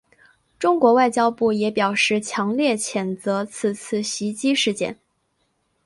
[0.57, 4.97] 中国外交部也表示强烈谴责此次袭击事件。